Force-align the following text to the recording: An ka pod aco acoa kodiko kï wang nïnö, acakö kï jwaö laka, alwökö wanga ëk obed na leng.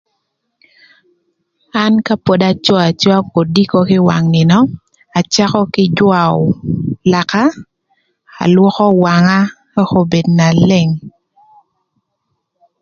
An 1.83 1.93
ka 2.05 2.15
pod 2.25 2.41
aco 2.49 2.73
acoa 2.87 3.17
kodiko 3.33 3.77
kï 3.89 3.99
wang 4.07 4.25
nïnö, 4.35 4.57
acakö 5.19 5.61
kï 5.73 5.85
jwaö 5.97 6.37
laka, 7.11 7.43
alwökö 8.43 8.85
wanga 9.03 9.39
ëk 9.81 9.89
obed 10.01 10.27
na 10.37 10.47
leng. 10.69 10.91